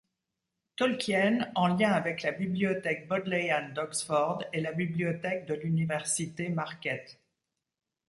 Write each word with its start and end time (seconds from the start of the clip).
Tolkien, 0.77 1.45
en 1.53 1.77
lien 1.77 1.91
avec 1.91 2.23
la 2.23 2.31
bibliothèque 2.31 3.07
Bodleian 3.07 3.69
d'Oxford 3.69 4.43
et 4.51 4.59
la 4.59 4.71
bibliothèque 4.71 5.45
de 5.45 5.53
l'université 5.53 6.49
Marquette. 6.49 7.19